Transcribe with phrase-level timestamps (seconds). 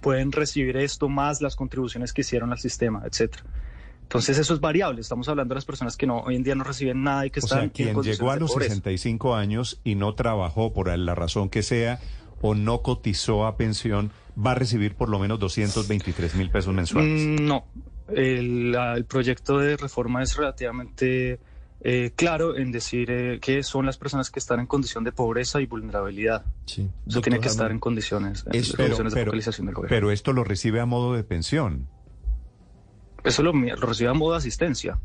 [0.00, 3.44] pueden recibir esto más las contribuciones que hicieron al sistema, etcétera.
[4.02, 5.00] Entonces eso es variable.
[5.00, 7.40] Estamos hablando de las personas que no hoy en día no reciben nada y que
[7.40, 8.70] O están sea, en quien llegó a los pobreza.
[8.74, 11.98] 65 años y no trabajó por la razón que sea
[12.42, 17.22] o no cotizó a pensión, va a recibir por lo menos 223 mil pesos mensuales.
[17.22, 17.64] Mm, No,
[18.08, 21.38] el, la- el proyecto de reforma es relativamente
[21.84, 25.60] eh, claro en decir eh, que son las personas que están en condición de pobreza
[25.60, 26.44] y vulnerabilidad.
[26.66, 26.88] Sí.
[27.06, 29.94] Eso tiene que estar en condiciones, en Es- condiciones de pero, focalización del gobierno.
[29.96, 31.88] pero esto lo recibe a modo de pensión.
[33.24, 34.98] Eso lo, lo recibe a modo de asistencia.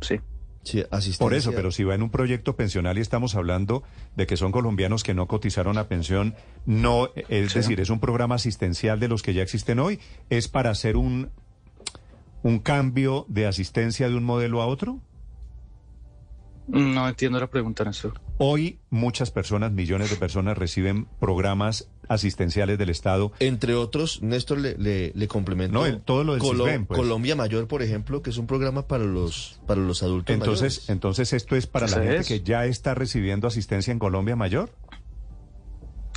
[0.00, 0.20] Sí.
[0.64, 1.18] Sí, asistencia.
[1.24, 3.82] Por eso, pero si va en un proyecto pensional y estamos hablando
[4.14, 6.34] de que son colombianos que no cotizaron a pensión,
[6.66, 7.58] no, es Sí.
[7.58, 9.98] decir, es un programa asistencial de los que ya existen hoy,
[10.30, 11.30] es para hacer un
[12.44, 14.98] un cambio de asistencia de un modelo a otro.
[16.68, 18.20] No entiendo la pregunta, Néstor.
[18.38, 23.32] Hoy muchas personas, millones de personas reciben programas asistenciales del Estado.
[23.40, 25.78] Entre otros, Néstor le, le, le complemento.
[25.80, 26.98] No, el- todo lo del Colo- CISBEN, pues.
[26.98, 30.90] Colombia Mayor, por ejemplo, que es un programa para los para los adultos Entonces, mayores.
[30.90, 32.28] entonces esto es para la gente es.
[32.28, 34.70] que ya está recibiendo asistencia en Colombia Mayor.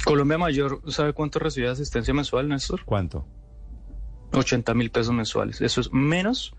[0.04, 2.84] Colombia Mayor, ¿sabe cuánto recibe de asistencia mensual, Néstor?
[2.86, 3.26] ¿Cuánto?
[4.34, 5.62] 80 mil pesos mensuales.
[5.62, 6.56] Eso es menos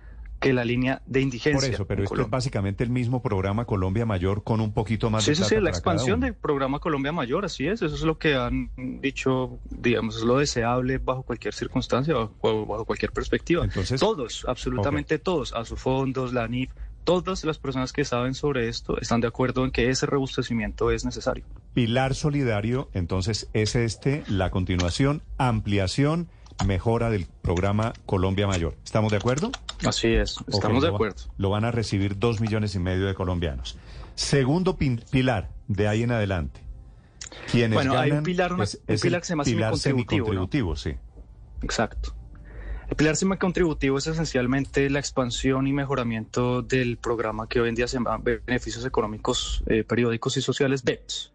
[0.47, 1.61] que la línea de indigencia.
[1.69, 5.11] Por eso, pero en esto es básicamente el mismo programa Colombia Mayor con un poquito
[5.11, 7.67] más Sí, de sí, plata sí, la para cada expansión del programa Colombia Mayor, así
[7.67, 7.83] es.
[7.83, 12.85] Eso es lo que han dicho, digamos, es lo deseable bajo cualquier circunstancia, bajo, bajo
[12.85, 13.65] cualquier perspectiva.
[13.65, 16.71] Entonces- todos, absolutamente todos, a sus fondos, la NIF,
[17.05, 21.05] todas las personas que saben sobre esto están de acuerdo en que ese robustecimiento es
[21.05, 21.45] necesario.
[21.73, 26.29] Pilar Solidario, entonces es este la continuación, ampliación,
[26.67, 28.75] mejora del programa Colombia Mayor.
[28.85, 29.51] ¿Estamos de acuerdo?
[29.85, 31.23] Así es, estamos de acuerdo.
[31.37, 33.77] Lo van a recibir dos millones y medio de colombianos.
[34.15, 36.61] Segundo pilar, de ahí en adelante.
[37.51, 40.77] Quienes Bueno, hay un pilar, una- es, un pilar que se llama pilar semicontributivo, semicontributivo,
[40.77, 40.95] sí.
[41.63, 42.15] Exacto.
[42.89, 47.89] El pilar semicontributivo es esencialmente la expansión y mejoramiento del programa que hoy en día
[47.89, 51.33] se llama Beneficios Económicos eh, Periódicos y Sociales, BEPS,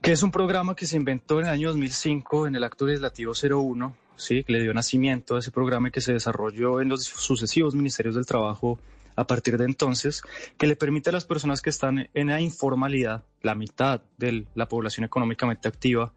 [0.00, 3.32] que es un programa que se inventó en el año 2005 en el Acto Legislativo
[3.34, 4.44] 01, ¿sí?
[4.44, 8.26] que le dio nacimiento a ese programa que se desarrolló en los sucesivos ministerios del
[8.26, 8.78] trabajo
[9.16, 10.22] a partir de entonces,
[10.58, 14.68] que le permite a las personas que están en la informalidad, la mitad de la
[14.68, 16.12] población económicamente activa,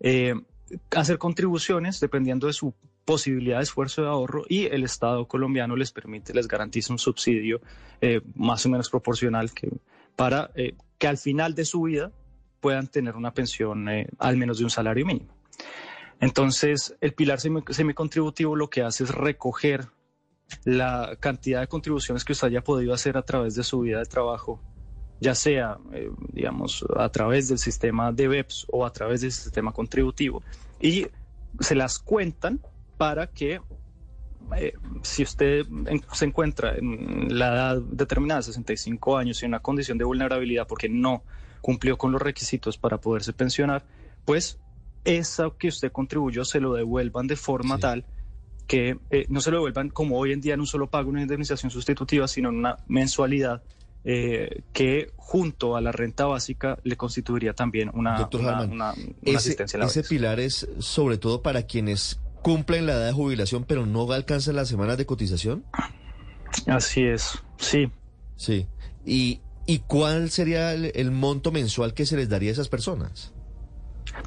[0.00, 0.34] eh,
[0.90, 5.92] hacer contribuciones dependiendo de su posibilidad de esfuerzo de ahorro y el Estado colombiano les
[5.92, 7.60] permite, les garantiza un subsidio
[8.00, 9.50] eh, más o menos proporcional
[10.14, 12.12] para eh, que al final de su vida
[12.60, 13.86] puedan tener una pensión
[14.18, 15.37] al menos de un salario mínimo.
[16.20, 19.88] Entonces, el pilar semi- semicontributivo lo que hace es recoger
[20.64, 24.06] la cantidad de contribuciones que usted haya podido hacer a través de su vida de
[24.06, 24.60] trabajo,
[25.20, 29.72] ya sea, eh, digamos, a través del sistema de BEPS o a través del sistema
[29.72, 30.42] contributivo,
[30.80, 31.06] y
[31.60, 32.60] se las cuentan
[32.96, 33.60] para que
[34.56, 35.66] eh, si usted
[36.12, 40.88] se encuentra en la edad determinada, 65 años, y en una condición de vulnerabilidad porque
[40.88, 41.22] no
[41.60, 43.84] cumplió con los requisitos para poderse pensionar,
[44.24, 44.58] pues
[45.08, 47.80] eso que usted contribuyó se lo devuelvan de forma Sí.
[47.82, 48.04] tal
[48.66, 51.22] que eh, no se lo devuelvan como hoy en día en un solo pago, una
[51.22, 53.62] indemnización sustitutiva, sino en una mensualidad
[54.04, 58.92] eh, que junto a la renta básica le constituiría también una, Doctor una, Harman, una-
[58.94, 63.06] una Ese, asistencia a la ese pilar es sobre todo para quienes cumplen la edad
[63.06, 65.64] de jubilación, pero no alcanzan las semanas de cotización.
[66.66, 67.90] Así es, sí.
[68.36, 68.66] Sí.
[69.04, 73.32] ¿Y, y cuál sería el, el monto mensual que se les daría a esas personas?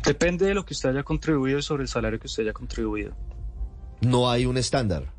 [0.06, 3.14] Depende de lo que usted haya contribuido y sobre el salario que usted haya contribuido.
[4.02, 5.14] No hay un estándar.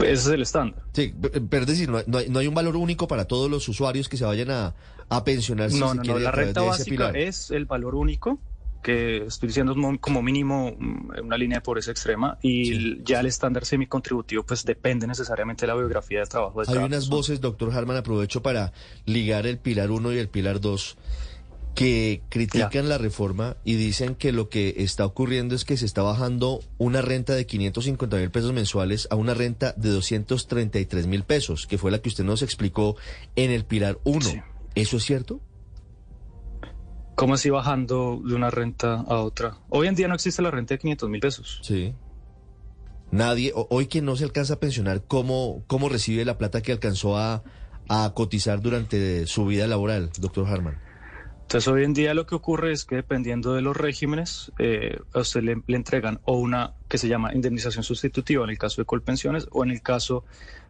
[0.00, 0.82] Ese es el estándar.
[0.92, 1.12] Sí,
[1.50, 4.16] pero es decir, no hay, no hay- un valor único para todos los usuarios que
[4.16, 4.74] se vayan a,
[5.08, 6.18] a pensionar si no, se no, no.
[6.18, 8.38] La renta básica es el valor único,
[8.82, 12.98] que estoy diciendo como mínimo mm, una línea de pobreza extrema, y Sí.
[13.04, 17.08] ya el estándar semicontributivo pues depende necesariamente de la biografía de trabajo de Hay unas
[17.08, 18.72] voces, doctor Harman, aprovecho para
[19.04, 20.96] ligar el pilar 1 y el pilar 2,
[21.78, 26.02] que critican la reforma y dicen que lo que está ocurriendo es que se está
[26.02, 31.68] bajando una renta de 550 mil pesos mensuales a una renta de 233 mil pesos,
[31.68, 32.96] que fue la que usted nos explicó
[33.36, 34.20] en el pilar 1.
[34.22, 34.40] Sí.
[34.74, 35.40] ¿Eso es cierto?
[37.14, 39.58] ¿Cómo así bajando de una renta a otra?
[39.68, 41.60] Hoy en día no existe la renta de 500 mil pesos.
[41.62, 41.94] Sí.
[43.12, 47.16] Nadie, hoy que no se alcanza a pensionar, ¿cómo, cómo recibe la plata que alcanzó
[47.16, 47.44] a,
[47.88, 50.87] a cotizar durante su vida laboral, doctor Harman?
[51.48, 55.20] Entonces hoy en día lo que ocurre es que dependiendo de los regímenes, eh, a
[55.20, 58.84] usted le, le entregan o una que se llama indemnización sustitutiva en el caso de
[58.84, 60.26] Colpensiones o en el caso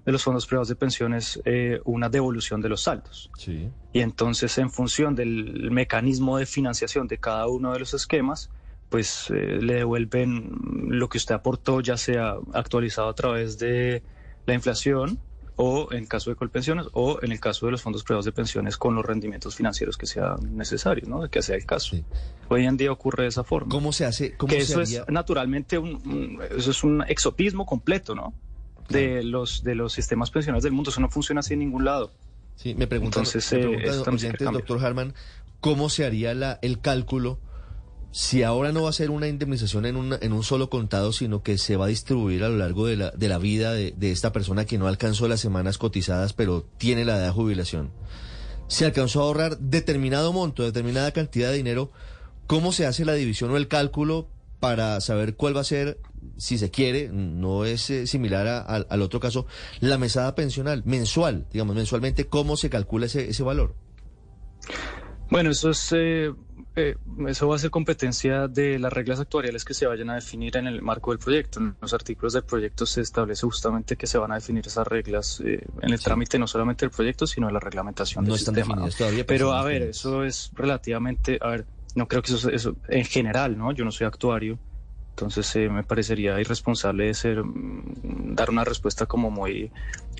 [0.07, 3.29] de los fondos privados de pensiones eh, una devolución de los saldos.
[3.37, 3.69] Sí.
[3.93, 8.49] Y entonces en función del mecanismo de financiación de cada uno de los esquemas,
[8.89, 10.53] pues eh, le devuelven
[10.91, 14.05] lo que usted aportó, ya sea actualizado a través de
[14.47, 15.19] la inflación
[15.60, 18.76] o en caso de colpensiones o en el caso de los fondos privados de pensiones
[18.76, 21.20] con los rendimientos financieros que sean necesarios, ¿no?
[21.20, 21.96] De que sea el caso.
[22.49, 23.69] Hoy en día ocurre de esa forma.
[23.69, 24.37] ¿Cómo se hace?
[24.37, 28.32] Cómo que eso es naturalmente un, eso es un exotismo completo, ¿no?
[28.88, 30.90] De los de los sistemas pensionales del mundo.
[30.90, 32.12] Eso no funciona así en ningún lado.
[32.55, 35.12] Sí, me preguntan, Entonces, eh, doctor Harman,
[35.60, 37.40] ¿cómo se haría la, el cálculo
[38.10, 41.58] si ahora no va a ser una indemnización en, en un solo contado, sino que
[41.58, 44.64] se va a distribuir a lo largo de la, de la vida de, esta persona
[44.64, 47.90] que no alcanzó las semanas cotizadas, pero tiene la edad de jubilación.
[48.66, 51.90] Se alcanzó a ahorrar determinado monto, determinada cantidad de dinero.
[52.46, 54.28] ¿Cómo se hace la división o el cálculo
[54.58, 55.99] para saber cuál va a ser,
[56.38, 59.46] si se quiere, no es eh, similar al otro caso,
[59.81, 63.75] la mesada pensional mensual, digamos, mensualmente, cómo se calcula ese, ese valor?
[65.31, 66.33] Bueno, eso es eh,
[66.79, 66.97] eh,
[67.27, 70.69] eso va a ser competencia de las reglas actuariales que se vayan a definir en
[70.69, 71.59] el marco del proyecto.
[71.59, 75.43] En los artículos del proyecto se establece justamente que se van a definir esas reglas
[75.45, 78.55] eh, en el trámite no solamente del proyecto, sino de la reglamentación no del están
[78.55, 78.89] sistema.
[78.97, 81.67] Todavía, pero, a ver, eso es relativamente, a ver,
[81.97, 83.73] no creo que eso, eso en general, ¿no?
[83.73, 84.59] Yo no soy actuario,
[85.11, 89.73] entonces eh, me parecería irresponsable de ser, mm, dar una respuesta como muy,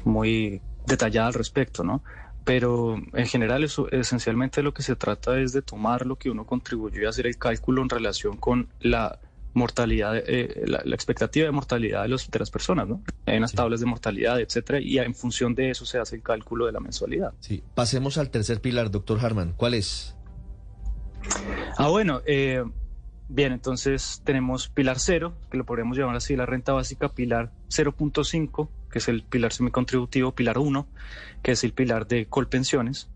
[0.05, 2.03] muy detallada al respecto, ¿no?
[2.49, 6.47] Pero en general eso esencialmente lo que se trata es de tomar lo que uno
[6.47, 9.21] contribuyó y hacer el cálculo en relación con la
[9.53, 13.03] mortalidad, eh, la, expectativa de mortalidad de, los, de las personas, ¿no?
[13.27, 16.65] Hay unas tablas de mortalidad, etcétera, y en función de eso se hace el cálculo
[16.65, 17.35] de la mensualidad.
[17.41, 19.53] Sí, pasemos al tercer pilar, doctor Harman.
[19.55, 20.17] ¿Cuál es?
[21.77, 22.65] Ah, bueno, eh,
[23.29, 28.71] bien, entonces tenemos pilar cero, que lo podríamos llamar así, la renta básica, pilar 0.5,
[28.91, 30.87] que es el pilar semicontributivo, pilar 1,
[31.43, 33.09] que es el pilar de colpensiones.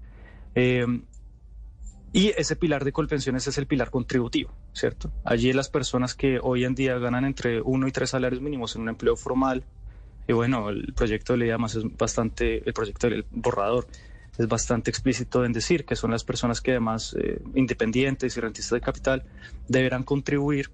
[0.55, 0.87] Eh,
[2.13, 5.11] y ese pilar de colpensiones es el pilar contributivo, ¿cierto?
[5.25, 8.83] Allí las personas que hoy en día ganan entre uno y tres salarios mínimos en
[8.83, 9.65] un empleo formal,
[10.29, 13.87] y bueno, el proyecto de ley además es bastante, el proyecto del borrador
[14.39, 18.77] es bastante explícito en decir que son las personas que además eh, independientes y rentistas
[18.77, 19.25] de capital
[19.69, 20.71] deberán contribuir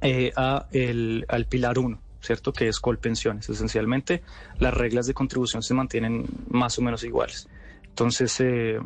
[0.00, 2.52] eh, a el, al pilar 1, ¿cierto?
[2.52, 3.48] Que es Colpensiones.
[3.48, 4.22] Esencialmente,
[4.58, 7.48] las reglas de contribución se mantienen más o menos iguales.
[7.84, 8.80] Entonces, eh,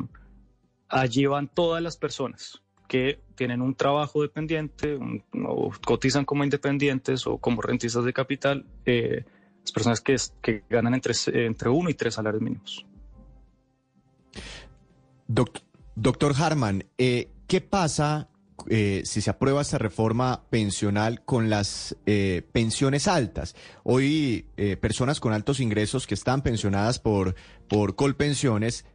[0.87, 4.99] allí van todas las personas que tienen un trabajo dependiente,
[5.45, 9.23] o cotizan como independientes o como rentistas de capital, eh,
[9.61, 11.13] las personas que, que ganan entre,
[11.45, 12.85] entre uno y tres salarios mínimos.
[15.95, 18.29] Doctor, Harman, eh, ¿qué pasa
[18.69, 23.55] eh, si se aprueba esta reforma pensional con las eh, pensiones altas.
[23.83, 27.35] Hoy eh, personas con altos ingresos que están pensionadas por,
[27.67, 28.85] por colpensiones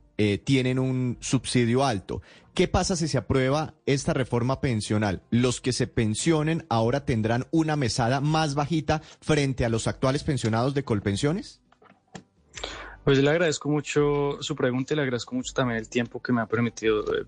[0.44, 2.22] tienen un subsidio alto.
[2.55, 5.22] ¿Qué pasa si se aprueba esta reforma pensional?
[5.31, 10.72] Los que se pensionen ahora tendrán una mesada más bajita frente a los actuales pensionados
[10.72, 11.63] de colpensiones?
[13.04, 16.40] Pues le agradezco mucho su pregunta y le agradezco mucho también el tiempo que me
[16.40, 17.26] ha permitido eh,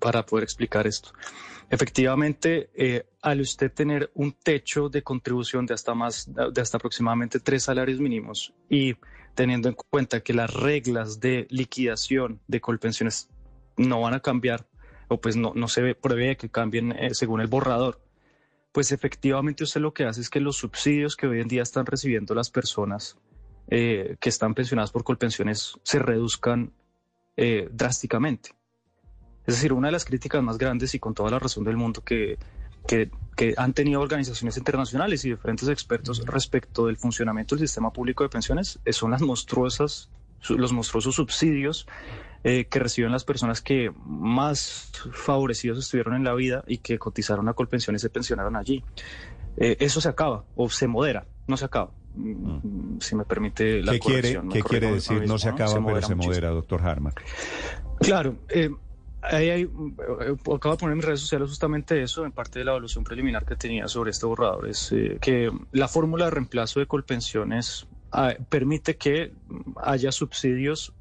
[0.00, 1.12] para poder explicar esto.
[1.70, 7.38] Efectivamente, eh, al usted tener un techo de contribución de hasta más, de hasta aproximadamente
[7.38, 8.96] tres salarios mínimos y
[9.36, 13.28] teniendo en cuenta que las reglas de liquidación de colpensiones
[13.76, 14.66] no van a cambiar
[15.06, 18.00] o pues no, no se prevé que cambien eh, según el borrador,
[18.72, 21.86] pues efectivamente usted lo que hace es que los subsidios que hoy en día están
[21.86, 23.16] recibiendo las personas
[23.74, 26.74] eh, que están pensionadas por colpensiones se reduzcan
[27.38, 28.50] eh, drásticamente.
[29.46, 32.02] Es decir, una de las críticas más grandes y con toda la razón del mundo
[32.04, 32.38] que,
[32.86, 33.10] que,
[33.56, 38.78] han tenido organizaciones internacionales y diferentes expertos respecto del funcionamiento del sistema público de pensiones
[38.84, 40.10] eh, son las monstruosas,
[40.50, 41.86] los monstruosos subsidios
[42.42, 47.54] que reciben las personas que más favorecidos estuvieron en la vida y que cotizaron a
[47.54, 48.84] colpensiones y se pensionaron allí.
[49.56, 51.92] eso se acaba o se modera, no se acaba.
[52.14, 52.98] Mm.
[53.00, 55.26] si me permite la ¿Qué quiere, ¿qué quiere decir?
[55.26, 57.14] no se acaba, pero se modera, doctor Harman.
[58.00, 58.70] Claro, eh,
[59.22, 62.64] ahí hay, eh, acabo de poner en mis redes sociales justamente eso, en parte de
[62.66, 66.80] la evaluación preliminar que tenía sobre este borrador, es eh, que la fórmula de reemplazo
[66.80, 69.32] de colpensiones ah, permite que
[69.76, 70.92] haya subsidios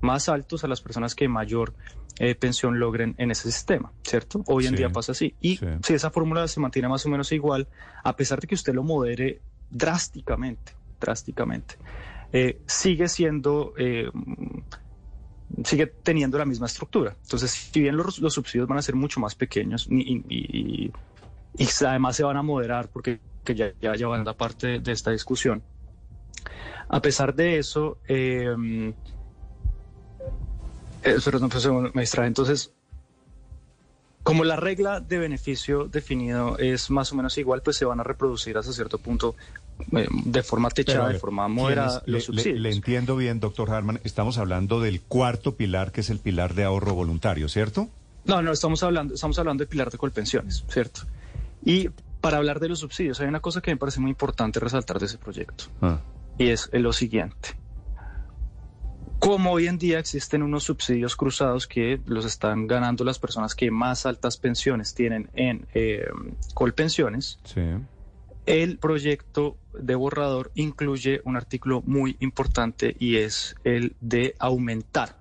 [0.00, 1.74] más altos a las personas que mayor
[2.38, 4.42] pensión logren en ese sistema, ¿cierto?
[4.46, 5.34] Hoy en día pasa así.
[5.40, 7.66] Y si esa fórmula se mantiene más o menos igual,
[8.04, 11.76] a pesar de que usted lo modere drásticamente, drásticamente.
[12.32, 14.10] Eh, sigue siendo, eh,
[15.64, 17.16] sigue teniendo la misma estructura.
[17.22, 20.92] Entonces, si bien los, subsidios van a ser mucho más pequeños y,
[21.86, 25.10] además se van a moderar porque que ya, ya, ya van a parte de esta
[25.10, 25.62] discusión,
[26.88, 28.92] a pesar de eso, eh,
[31.02, 32.26] eh perdón, pues, me distrae.
[32.26, 32.72] Entonces,
[34.22, 38.02] Como la regla de beneficio definido es más o menos igual, pues se van a
[38.02, 39.34] reproducir hasta cierto punto
[39.90, 42.60] de forma techada, de forma moderada, los subsidios.
[42.60, 46.64] Le, entiendo bien, doctor Harman, estamos hablando del cuarto pilar, que es el pilar de
[46.64, 47.88] ahorro voluntario, ¿cierto?
[48.24, 51.02] No, no, estamos hablando, estamos hablando del pilar de colpensiones, ¿cierto?
[51.64, 51.88] Y
[52.20, 55.06] para hablar de los subsidios, hay una cosa que me parece muy importante resaltar de
[55.06, 56.00] ese proyecto, ah.
[56.38, 57.60] y es lo siguiente
[59.20, 63.70] como hoy en día existen unos subsidios cruzados que los están ganando las personas que
[63.70, 66.08] más altas pensiones tienen en eh,
[66.54, 67.38] Colpensiones,
[68.46, 75.16] el proyecto de borrador incluye un artículo muy importante y es el de aumentar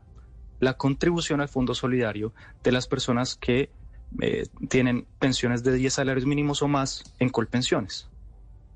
[0.59, 2.33] la contribución al Fondo Solidario
[2.63, 3.69] de las personas que
[4.21, 8.09] eh, tienen pensiones de 10 salarios mínimos o más en Colpensiones.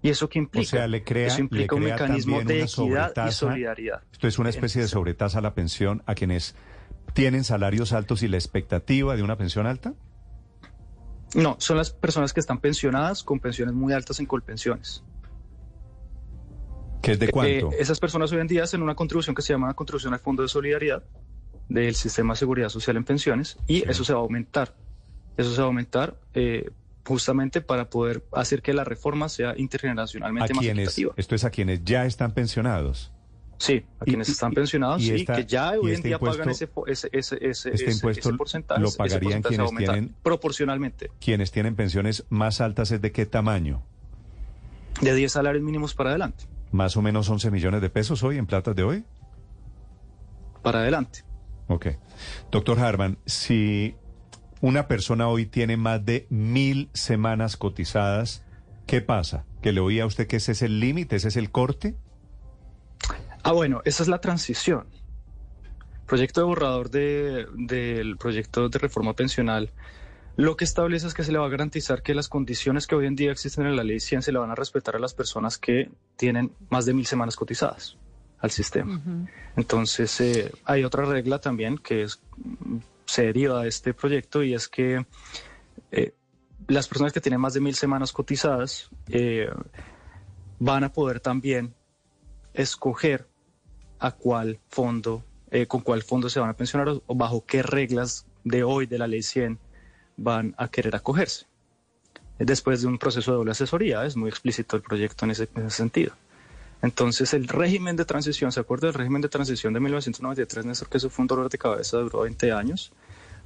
[0.02, 0.68] ¿Y eso qué implica?
[0.68, 4.02] O sea, le crea, eso implica un mecanismo de equidad y solidaridad.
[4.12, 6.56] Esto es una especie de sobretasa a la pensión a quienes
[7.14, 9.94] tienen salarios altos y la expectativa de una pensión alta.
[11.36, 15.04] No, son las personas que están pensionadas con pensiones muy altas en colpensiones.
[17.02, 17.72] ¿Qué es de cuánto?
[17.72, 20.44] Eh, esas personas hoy en día hacen una contribución que se llama contribución al Fondo
[20.44, 21.04] de Solidaridad
[21.70, 24.76] del Sistema de Seguridad Social en Pensiones y eso se va a aumentar.
[25.36, 26.70] Eso se va a aumentar eh,
[27.06, 31.14] justamente para poder hacer que la reforma sea intergeneracionalmente más equitativa.
[31.18, 33.12] Esto es a quienes ya están pensionados.
[33.64, 37.08] Sí, a quienes están pensionados y, que ya hoy en este día pagan ese, ese,
[37.14, 38.82] ese, este impuesto porcentaje.
[38.82, 41.12] Lo pagarían quienes tienen proporcionalmente.
[41.22, 43.82] Quienes tienen pensiones más altas es de qué tamaño?
[45.00, 46.44] De 10 salarios mínimos para adelante.
[46.74, 49.06] Más o menos 11 millones de pesos hoy en platas de hoy.
[50.62, 51.24] Para adelante.
[51.70, 51.88] Ok.
[52.52, 53.96] Doctor Harman, si
[54.60, 58.44] una persona hoy tiene más de mil semanas cotizadas,
[58.88, 59.46] ¿qué pasa?
[59.62, 61.96] ¿Que le oía a usted que ese es el límite, ese es el corte?
[63.44, 64.88] Ah, bueno, esa es la transición.
[66.08, 69.72] Proyecto de borrador del proyecto de reforma pensional
[70.36, 73.06] lo que establece es que se le va a garantizar que las condiciones que hoy
[73.06, 75.60] en día existen en la ley 100 se le van a respetar a las personas
[75.60, 77.98] que tienen más de mil semanas cotizadas
[78.40, 79.00] al sistema.
[79.56, 82.20] Entonces, eh, hay otra regla también que es
[83.06, 85.06] se deriva de este proyecto y es que
[85.92, 86.14] eh,
[86.68, 89.50] las personas que tienen más de mil semanas cotizadas eh,
[90.58, 91.76] van a poder también
[92.54, 93.28] escoger
[94.04, 98.26] a cuál fondo, eh, con cuál fondo se van a pensionar o, bajo qué reglas
[98.44, 99.58] de hoy de la ley 100
[100.18, 101.46] van a querer acogerse.
[102.38, 105.68] Después de un proceso de doble asesoría, es muy explícito el proyecto en ese, en
[105.68, 106.14] ese sentido.
[106.82, 110.98] Entonces, el régimen de transición, ¿se acuerda del régimen de transición de 1993, Néstor, que
[110.98, 112.92] eso fue un dolor de cabeza, duró 20 años?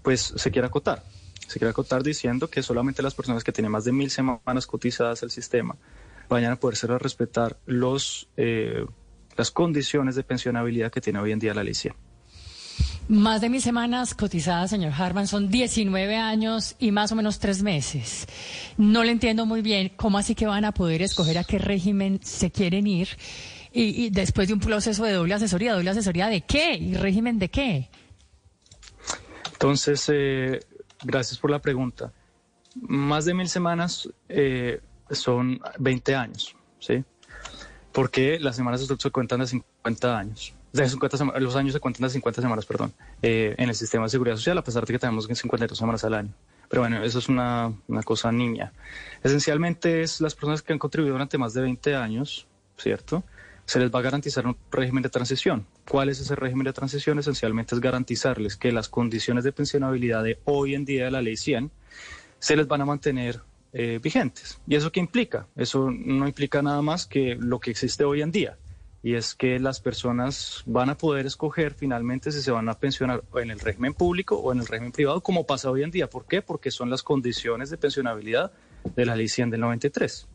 [0.01, 1.03] Pues se quiere acotar.
[1.45, 5.21] Se quiere acotar diciendo que solamente las personas que tienen más de mil semanas cotizadas
[5.21, 5.75] al sistema
[6.29, 8.87] vayan a poder ser a respetar los, eh,
[9.37, 11.73] las condiciones de pensionabilidad que tiene hoy en día la ley
[13.09, 17.63] más de mil semanas cotizadas, señor Harman, son 19 años y más o menos tres
[17.63, 18.27] meses.
[18.75, 22.19] No le entiendo muy bien cómo así que van a poder escoger a qué régimen
[22.21, 23.07] se quieren ir
[23.71, 25.73] y, después de un proceso de doble asesoría.
[25.73, 26.73] ¿Doble asesoría de qué?
[26.73, 27.89] ¿Y régimen de qué?
[29.53, 30.59] Entonces, eh,
[31.03, 32.11] gracias por la pregunta.
[32.75, 37.05] Más de mil semanas eh, son 20 años, ¿sí?
[37.97, 42.65] Porque las semanas se cuentan de 50 años los años se cuentan de 50 semanas,
[42.67, 46.03] perdón, eh, en el sistema de seguridad social, a pesar de que tenemos 52 semanas
[46.03, 46.29] al año.
[46.69, 48.71] Pero bueno, eso es una, una cosa niña.
[49.23, 52.45] Esencialmente es las personas que han contribuido durante más de 20 años,
[52.77, 53.23] ¿cierto?
[53.65, 55.65] Se les va a garantizar un régimen de transición.
[55.89, 57.17] ¿Cuál es ese régimen de transición?
[57.17, 61.37] Esencialmente es garantizarles que las condiciones de pensionabilidad de hoy en día de la ley
[61.37, 61.71] 100
[62.39, 63.41] se les van a mantener
[63.73, 64.59] eh, vigentes.
[64.67, 65.47] ¿Y eso qué implica?
[65.55, 68.57] Eso no implica nada más que lo que existe hoy en día
[69.03, 73.23] y es que las personas van a poder escoger finalmente si se van a pensionar
[73.35, 76.09] en el régimen público o en el régimen privado, como pasa hoy en día.
[76.09, 76.41] ¿Por qué?
[76.41, 78.51] Porque son las condiciones de pensionabilidad
[78.95, 80.27] de la ley 100 del 93.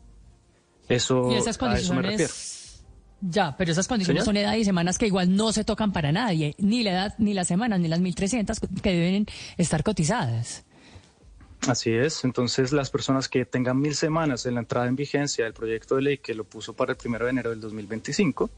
[0.89, 2.83] Eso, ¿Y esas condiciones,
[3.21, 6.55] Ya, pero esas condiciones son edad y semanas que igual no se tocan para nadie,
[6.57, 10.65] ni la edad, ni las semanas, ni las 1.300 que deben estar cotizadas.
[11.67, 15.53] Así es, entonces las personas que tengan mil semanas en la entrada en vigencia del
[15.53, 18.49] proyecto de ley que lo puso para el primero de enero del 2025,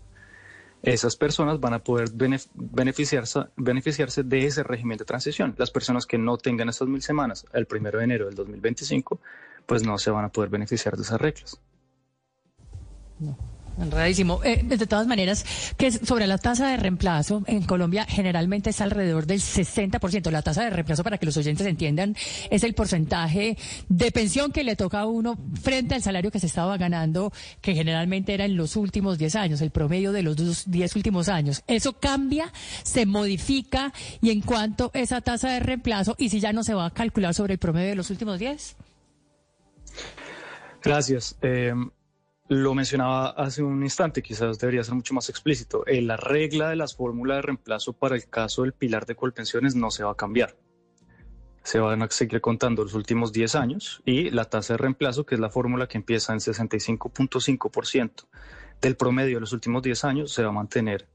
[0.81, 2.09] esas personas van a poder
[2.53, 5.53] beneficiarse, beneficiarse de ese régimen de transición.
[5.57, 9.19] Las personas que no tengan esas mil semanas el primero de enero del 2025,
[9.65, 11.61] pues no se van a poder beneficiar de esas reglas.
[13.79, 14.41] Enredadísimo.
[14.43, 15.45] Eh, de todas maneras,
[15.77, 20.31] que sobre la tasa de reemplazo, en Colombia generalmente es alrededor del 60%.
[20.31, 22.15] La tasa de reemplazo, para que los oyentes entiendan,
[22.49, 23.57] es el porcentaje
[23.89, 27.73] de pensión que le toca a uno frente al salario que se estaba ganando, que
[27.73, 31.63] generalmente era en los últimos 10 años, el promedio de los 10 últimos años.
[31.67, 32.51] Eso cambia,
[32.83, 36.73] se modifica y en cuanto a esa tasa de reemplazo, y si ya no se
[36.73, 38.75] va a calcular sobre el promedio de los últimos 10.
[40.83, 41.35] Gracias.
[41.41, 41.73] Eh,
[42.47, 45.85] lo mencionaba hace un instante, quizás debería ser mucho más explícito.
[45.87, 49.75] Eh, la regla de las fórmulas de reemplazo para el caso del pilar de colpensiones
[49.75, 50.55] no se va a cambiar.
[51.63, 55.33] Se van a seguir contando los últimos 10 años y la tasa de reemplazo, que
[55.33, 58.27] es la fórmula que empieza en 65.5%
[58.79, 61.07] del promedio de los últimos 10 años, se va a mantener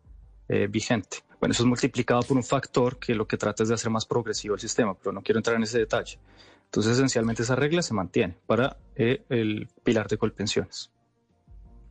[0.49, 1.18] eh, vigente.
[1.38, 4.04] Bueno, eso es multiplicado por un factor que lo que trata es de hacer más
[4.04, 6.18] progresivo el sistema, pero no quiero entrar en ese detalle.
[6.64, 10.90] Entonces, esencialmente esa regla se mantiene para eh, el pilar de colpensiones.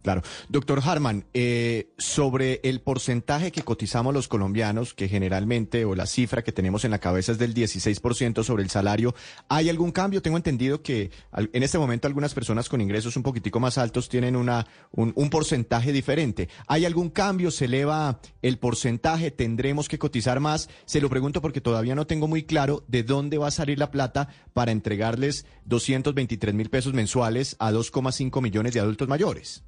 [0.01, 0.21] Claro.
[0.47, 6.41] Doctor Harman, eh, sobre el porcentaje que cotizamos los colombianos, que generalmente, o la cifra
[6.41, 9.13] que tenemos en la cabeza es del 16% sobre el salario,
[9.49, 10.21] ¿hay algún cambio?
[10.21, 14.37] Tengo entendido que en este momento algunas personas con ingresos un poquitico más altos tienen
[14.37, 16.47] una, un, un porcentaje diferente.
[16.67, 17.51] ¿Hay algún cambio?
[17.51, 19.31] ¿Se eleva el porcentaje?
[19.31, 20.69] ¿Tendremos que cotizar más?
[20.85, 23.91] Se lo pregunto porque todavía no tengo muy claro de dónde va a salir la
[23.91, 29.63] plata para entregarles 223 mil pesos mensuales a 2,5 millones de adultos mayores.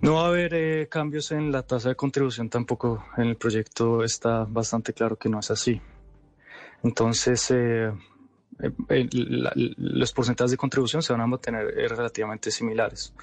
[0.00, 3.04] No va a haber eh, cambios en la tasa de contribución tampoco.
[3.16, 5.80] En el proyecto está bastante claro que no es así.
[6.82, 7.90] Entonces, eh,
[8.90, 13.14] eh, los porcentajes de contribución se van a mantener relativamente similares.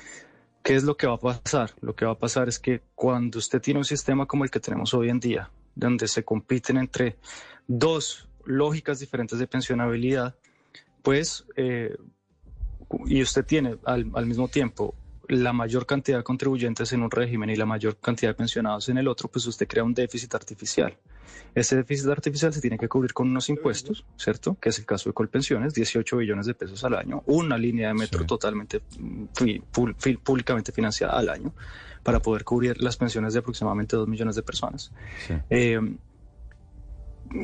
[0.64, 1.72] ¿Qué es lo que va a pasar?
[1.82, 4.60] Lo que va a pasar es que cuando usted tiene un sistema como el que
[4.60, 7.18] tenemos hoy en día, donde se compiten entre
[7.68, 10.36] dos lógicas diferentes de pensionabilidad,
[11.02, 11.46] pues,
[13.06, 14.96] y usted tiene al mismo tiempo
[15.28, 18.98] la mayor cantidad de contribuyentes en un régimen y la mayor cantidad de pensionados en
[18.98, 20.98] el otro, pues usted crea un déficit artificial.
[21.56, 24.58] Ese déficit artificial se tiene que cubrir con unos impuestos, ¿cierto?
[24.60, 27.94] Que es el caso de Colpensiones, 18 billones de pesos al año, una línea de
[27.94, 29.26] metro totalmente mm,
[30.24, 31.54] públicamente financiada al año
[32.02, 34.92] para poder cubrir las pensiones de aproximadamente 2 millones de personas.
[35.50, 35.80] Eh,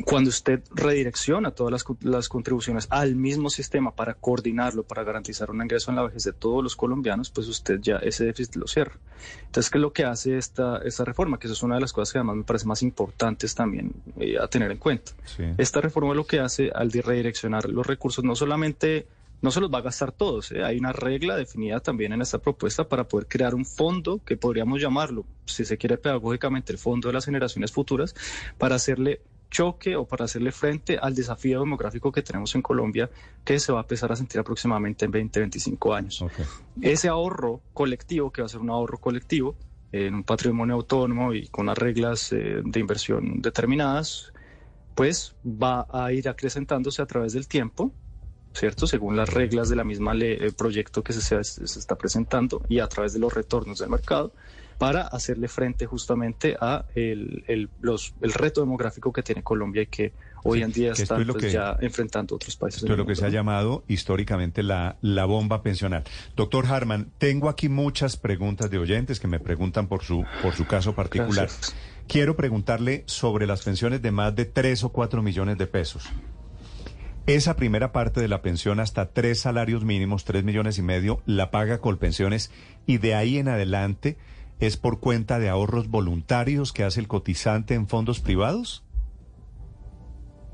[0.05, 5.91] cuando usted redirecciona todas las, contribuciones al mismo sistema para coordinarlo, para garantizar un ingreso
[5.91, 8.93] en la vejez de todos los colombianos, pues usted ya ese déficit lo cierra.
[9.45, 11.39] Entonces, ¿qué es lo que hace esta, esta reforma?
[11.39, 14.37] Que eso es una de las cosas que además me parece más importantes también eh,
[14.39, 15.11] a tener en cuenta.
[15.57, 19.07] Esta reforma lo que hace al redireccionar los recursos no solamente
[19.41, 20.51] no se los va a gastar todos.
[20.51, 20.63] ¿eh?
[20.63, 24.81] Hay una regla definida también en esta propuesta para poder crear un fondo que podríamos
[24.81, 28.15] llamarlo, si se quiere pedagógicamente, el Fondo de las Generaciones Futuras,
[28.57, 33.09] para hacerle choque o para hacerle frente al desafío demográfico que tenemos en Colombia,
[33.43, 36.25] que se va a empezar a sentir aproximadamente en 20, 25 años.
[36.81, 39.55] Ese ahorro colectivo, que va a ser un ahorro colectivo,
[39.91, 44.31] en un patrimonio autónomo y con las reglas eh, de inversión determinadas,
[44.93, 47.91] pues va a ir acrecentándose a través del tiempo,
[48.53, 48.85] ¿cierto?
[48.85, 52.79] Según las reglas de la misma ley, el proyecto que se, se está presentando y
[52.79, 54.31] a través de los retornos del mercado
[54.79, 59.87] para hacerle frente justamente a el, el, los, el reto demográfico que tiene Colombia y
[59.87, 60.13] que
[60.43, 62.81] hoy en día está pues, ya enfrentando otros países.
[62.81, 66.05] Esto es lo que se ha llamado históricamente la, la bomba pensional.
[66.37, 70.65] Doctor Harman, tengo aquí muchas preguntas de oyentes que me preguntan por su, por su
[70.65, 71.49] caso particular.
[72.07, 76.09] Quiero preguntarle sobre las pensiones de más de 3 o 4 millones de pesos.
[77.27, 81.51] Esa primera parte de la pensión hasta tres salarios mínimos, tres millones y medio, la
[81.51, 82.49] paga Colpensiones
[82.87, 84.17] y de ahí en adelante
[84.59, 88.83] es por cuenta de ahorros voluntarios que hace el cotizante en fondos privados?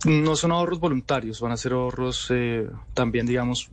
[0.05, 3.71] No son ahorros voluntarios, van a ser ahorros eh, también, digamos,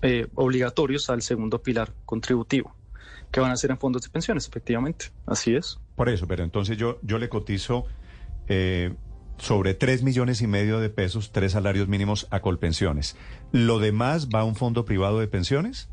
[0.00, 2.74] eh, obligatorios al segundo pilar contributivo,
[3.30, 5.06] que van a ser en fondos de pensiones, efectivamente.
[5.26, 5.78] Así es.
[5.94, 7.84] Por eso, pero entonces yo, yo le cotizo
[8.48, 8.94] eh,
[9.36, 13.16] sobre 3 millones y medio de pesos, tres salarios mínimos a Colpensiones.
[13.52, 15.90] ¿Lo demás va a un fondo privado de pensiones?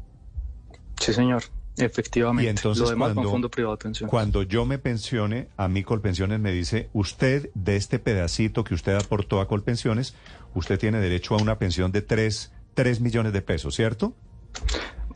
[1.00, 1.44] Sí, señor.
[1.78, 2.46] Efectivamente.
[2.46, 6.90] Y entonces, cuando, fondo privado de Cuando yo me pensione, a mí Colpensiones me dice,
[6.94, 10.16] usted de este pedacito que usted aportó a Colpensiones,
[10.54, 12.52] usted tiene derecho a una pensión de 3,
[13.00, 14.14] millones de pesos, ¿cierto?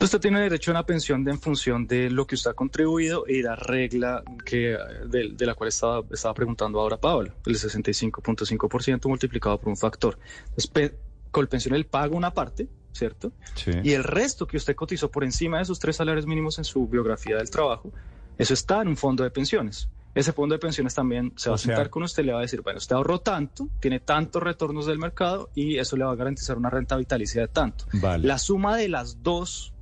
[0.00, 3.24] Usted tiene derecho a una pensión de, en función de lo que usted ha contribuido
[3.26, 9.58] y la regla que, de, la cual estaba, estaba preguntando ahora Paola, el 65.5% multiplicado
[9.58, 10.18] por un factor.
[10.56, 10.92] Entonces,
[11.30, 12.66] Colpensión él paga una parte,
[12.96, 13.32] ¿cierto?
[13.82, 16.86] Y el resto que usted cotizó por encima de esos tres salarios mínimos en su
[16.88, 17.92] biografía del trabajo,
[18.38, 19.88] eso está en un fondo de pensiones.
[20.16, 22.62] Ese fondo de pensiones también se va a sentar con usted, le va a decir,
[22.62, 26.56] bueno, usted ahorró tanto, tiene tantos retornos del mercado y eso le va a garantizar
[26.56, 27.84] una renta vitalicia de tanto.
[28.22, 29.74] La suma de las dos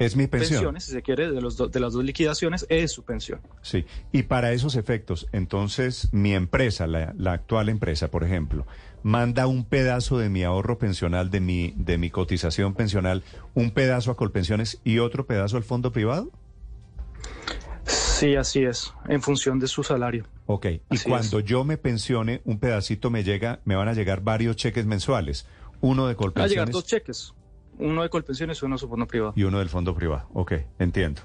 [0.00, 0.54] Es mi pensión.
[0.56, 3.40] pensiones, si se quiere, de, los de las dos liquidaciones, es su pensión.
[3.62, 8.66] Sí, y para esos efectos, entonces mi empresa, la, la, actual empresa, por ejemplo,
[9.06, 13.22] manda un pedazo de mi ahorro pensional, de mi, de mi cotización pensional,
[13.54, 16.32] un pedazo a Colpensiones y otro pedazo al fondo privado.
[17.84, 20.26] Sí, así es, en función de su salario.
[20.46, 21.44] Ok, y cuando es.
[21.44, 25.46] yo me pensione, un pedacito me llega, me van a llegar varios cheques mensuales,
[25.80, 27.34] uno de Va a llegar Colpensiones dos cheques,
[27.78, 29.34] uno de Colpensiones y uno de su fondo privado.
[29.36, 30.28] y uno del fondo privado.
[30.32, 31.22] Ok, entiendo.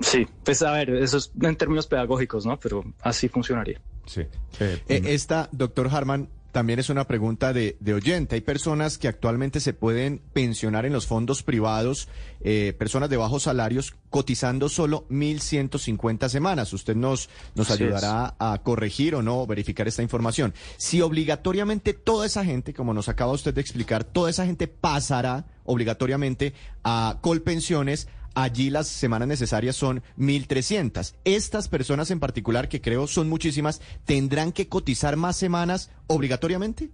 [0.00, 2.58] Sí, pues a ver, eso es en términos pedagógicos, ¿no?
[2.58, 3.78] Pero así funcionaría.
[4.06, 4.22] Sí.
[4.60, 8.34] Eh, Eh, esta, doctor Harman, también es una pregunta de, de oyente.
[8.34, 12.08] Hay personas que actualmente se pueden pensionar en los fondos privados,
[12.40, 16.72] eh, personas de bajos salarios, cotizando solo 1.150 semanas.
[16.72, 20.52] Usted nos, nos Así ayudará a corregir o no, verificar esta información.
[20.76, 25.46] Si obligatoriamente toda esa gente, como nos acaba usted de explicar, toda esa gente pasará
[25.64, 31.14] obligatoriamente a Colpensiones, Allí las semanas necesarias son 1.300.
[31.24, 36.90] Estas personas en particular, que creo son muchísimas, ¿tendrán que cotizar más semanas obligatoriamente?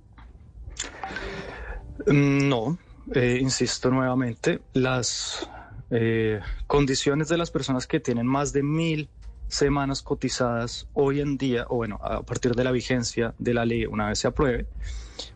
[2.07, 2.79] Mm, No,
[3.15, 5.49] eh, insisto nuevamente, las
[5.91, 9.09] eh, condiciones de las personas que tienen más de mil
[9.49, 13.87] semanas cotizadas hoy en día, o bueno, a partir de la vigencia de la ley,
[13.87, 14.67] una vez se apruebe,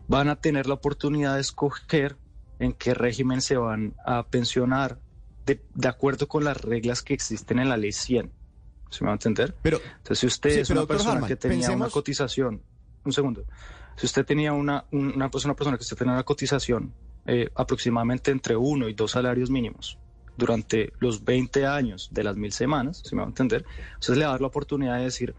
[0.07, 2.17] van a tener la oportunidad de escoger
[2.59, 4.99] en qué régimen se van a pensionar
[5.45, 8.31] de, de acuerdo con las reglas que existen en la ley 100.
[8.89, 9.55] ¿Se me va a entender?
[9.61, 12.61] Pero, Entonces, si usted Sí, es una persona Harman, que tenía una cotización,
[13.05, 13.45] un segundo,
[13.95, 16.93] si usted tenía una, un- una, pues, una persona que usted tenía una cotización
[17.25, 19.97] eh, aproximadamente entre uno y dos salarios mínimos
[20.35, 23.63] durante los 20 años de las mil semanas, si me va a entender,
[23.99, 25.35] usted le va a dar la oportunidad de decir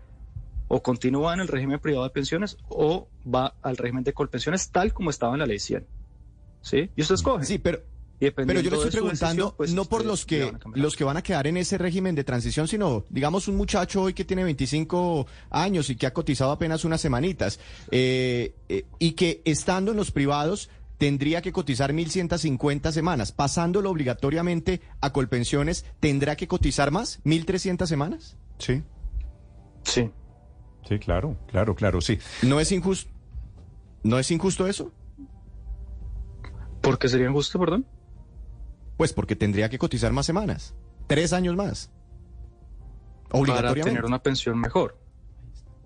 [0.69, 4.93] o continúa en el régimen privado de pensiones o va al régimen de colpensiones tal
[4.95, 5.87] como estaba en la ley 100.
[6.63, 6.91] ¿Sí?
[6.95, 7.45] Y usted escoge.
[7.45, 7.83] sí, pero,
[8.23, 10.59] Y pero yo le estoy preguntando decisión, pues, no por ustedes los que, van a
[10.61, 10.85] cambiar.
[10.85, 14.15] los que van a quedar en ese régimen de transición, sino, digamos, un muchacho hoy
[14.15, 17.59] que tiene 25 años y que ha cotizado apenas unas semanitas,
[17.91, 24.83] eh, eh, y que estando en los privados tendría que cotizar 1.150 semanas, pasándolo obligatoriamente
[25.01, 27.21] a Colpensiones, ¿tendrá que cotizar más?
[27.25, 28.37] ¿1.300 semanas?
[28.59, 28.85] sí,
[29.83, 30.09] Sí.
[30.89, 32.21] sí, claro, claro, claro, sí.
[32.43, 33.11] ¿No es injusto?
[34.05, 34.93] ¿No es injusto eso?
[36.81, 37.85] ¿Por qué sería injusto, perdón?
[39.03, 40.77] Pues porque tendría que cotizar más semanas.
[41.09, 41.91] Tres años más.
[43.29, 43.91] Para Obligatoriamente.
[43.91, 44.97] tener una pensión mejor.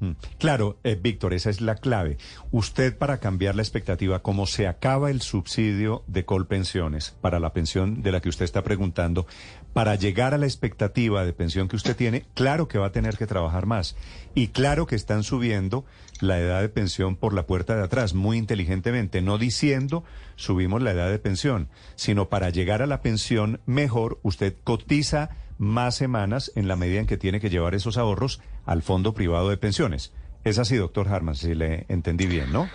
[0.01, 0.11] Mm.
[0.39, 2.19] Claro, eh, Víctor, esa es la clave.
[2.51, 8.03] Usted para cambiar la expectativa, como se acaba el subsidio de Colpensiones para la pensión
[8.03, 9.27] de la que usted está preguntando,
[9.73, 13.17] para llegar a la expectativa de pensión que usted tiene, claro que va a tener
[13.17, 13.97] que trabajar más.
[14.35, 15.85] Y claro que están subiendo
[16.21, 20.05] la edad de pensión por la puerta de atrás, muy inteligentemente, no diciendo
[20.35, 25.95] subimos la edad de pensión, sino para llegar a la pensión mejor, usted cotiza más
[25.95, 29.57] semanas en la medida en que tiene que llevar esos ahorros al fondo privado de
[29.57, 30.13] pensiones.
[30.45, 32.69] Es así, doctor Harman, si le entendí bien, ¿no?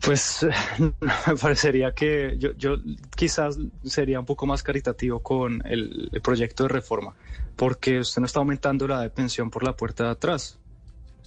[0.00, 0.46] Pues
[0.78, 2.76] me parecería que yo,
[3.16, 7.14] quizás sería un poco más caritativo con el, el proyecto de reforma,
[7.56, 10.58] porque usted no está aumentando la de pensión por la puerta de atrás.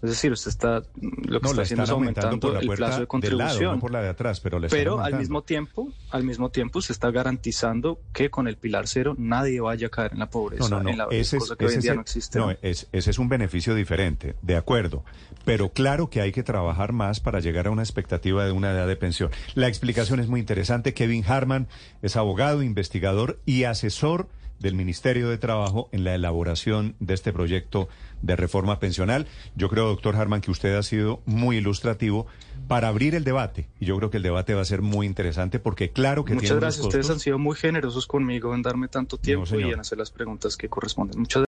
[0.01, 3.07] Es decir, usted está lo que No, está haciendo es aumentando aumentando el plazo de
[3.07, 3.47] contribución.
[3.63, 7.11] lado, no por la de atrás, pero al mismo tiempo, al mismo tiempo se está
[7.11, 10.83] garantizando que con el pilar cero nadie vaya a caer en la pobreza, No, no,
[10.83, 10.89] no.
[10.89, 12.39] en la ese es, cosa que hoy en día es- no existe.
[12.39, 12.55] no, ¿no?
[12.61, 15.03] es- ese es un beneficio diferente, de acuerdo.
[15.45, 18.87] Pero claro que hay que trabajar más para llegar a una expectativa de una edad
[18.87, 19.31] de pensión.
[19.55, 20.93] La explicación es muy interesante.
[20.93, 21.67] Kevin Harman
[22.01, 24.27] es abogado, investigador y asesor
[24.59, 27.89] del Ministerio de Trabajo en la elaboración de este proyecto
[28.21, 29.27] de reforma pensional.
[29.55, 32.27] Yo creo, doctor Harman, que usted ha sido muy ilustrativo
[32.67, 33.67] para abrir el debate.
[33.79, 36.49] Y yo creo que el debate va a ser muy interesante porque claro que Muchas
[36.49, 36.85] tiene unos gracias.
[36.85, 40.57] Ustedes han sido muy generosos conmigo en darme tanto tiempo y en hacer las preguntas
[40.57, 41.19] que corresponden.
[41.19, 41.37] Muchas